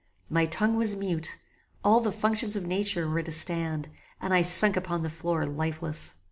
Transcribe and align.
My 0.31 0.47
tongue 0.47 0.77
was 0.77 0.95
mute; 0.95 1.37
all 1.83 1.99
the 1.99 2.11
functions 2.11 2.55
of 2.55 2.65
nature 2.65 3.07
were 3.07 3.19
at 3.19 3.27
a 3.27 3.31
stand, 3.31 3.87
and 4.19 4.33
I 4.33 4.41
sunk 4.41 4.75
upon 4.75 5.03
the 5.03 5.11
floor 5.11 5.45
lifeless. 5.45 6.15